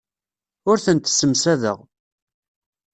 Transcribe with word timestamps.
Ur 0.69 0.77
tent-ssemsadeɣ. 0.85 1.79